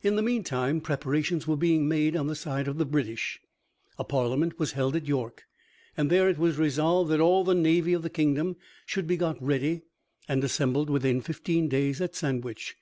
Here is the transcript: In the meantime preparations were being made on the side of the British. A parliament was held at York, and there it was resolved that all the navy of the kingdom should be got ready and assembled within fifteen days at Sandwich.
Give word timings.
In 0.00 0.14
the 0.14 0.22
meantime 0.22 0.80
preparations 0.80 1.48
were 1.48 1.56
being 1.56 1.88
made 1.88 2.14
on 2.14 2.28
the 2.28 2.36
side 2.36 2.68
of 2.68 2.78
the 2.78 2.86
British. 2.86 3.40
A 3.98 4.04
parliament 4.04 4.60
was 4.60 4.70
held 4.74 4.94
at 4.94 5.08
York, 5.08 5.42
and 5.96 6.08
there 6.08 6.28
it 6.28 6.38
was 6.38 6.56
resolved 6.56 7.10
that 7.10 7.18
all 7.18 7.42
the 7.42 7.52
navy 7.52 7.92
of 7.92 8.02
the 8.02 8.08
kingdom 8.08 8.54
should 8.86 9.08
be 9.08 9.16
got 9.16 9.42
ready 9.42 9.82
and 10.28 10.44
assembled 10.44 10.88
within 10.88 11.20
fifteen 11.20 11.68
days 11.68 12.00
at 12.00 12.14
Sandwich. 12.14 12.76